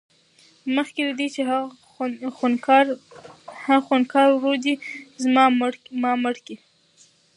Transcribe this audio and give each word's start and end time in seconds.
مخکې 0.75 1.01
له 1.07 1.13
دې 1.19 1.27
چې 1.35 1.41
هغه 1.49 1.63
خونکار 3.87 4.25
ورور 4.33 4.57
دې 4.65 4.73
زما 5.23 5.45
زوى 5.55 6.13
مړ 6.23 6.35
کړي. 6.45 6.57